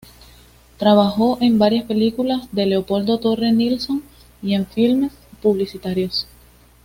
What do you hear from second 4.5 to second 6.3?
en filmes publicitarios.